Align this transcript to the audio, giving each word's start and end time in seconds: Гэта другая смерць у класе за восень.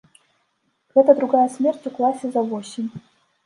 Гэта 0.95 1.11
другая 1.21 1.45
смерць 1.59 1.87
у 1.93 1.95
класе 2.01 2.25
за 2.35 2.41
восень. 2.51 2.93